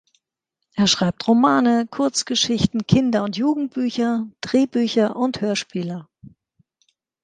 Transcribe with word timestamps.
Er 0.73 0.87
schreibt 0.87 1.27
Romane, 1.27 1.85
Kurzgeschichten, 1.85 2.87
Kinder- 2.87 3.23
und 3.23 3.37
Jugendbücher, 3.37 4.25
Drehbücher 4.41 5.15
und 5.15 5.41
Hörspiele. 5.41 6.07